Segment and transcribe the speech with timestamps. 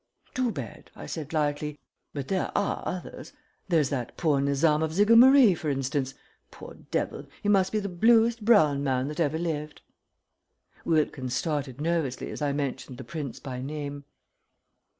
[0.33, 1.79] "Too bad," I said, lightly,
[2.11, 3.33] "but there are others.
[3.69, 6.15] There's that poor Nizam of Jigamaree, for instance
[6.49, 9.83] poor devil, he must be the bluest brown man that ever lived."
[10.85, 14.05] Wilkins started nervously as I mentioned the prince by name.